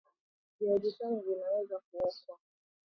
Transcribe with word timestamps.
Viazi 0.59 0.87
vitamu 0.91 1.21
vinaweza 1.21 1.79
kuokwa 1.91 2.37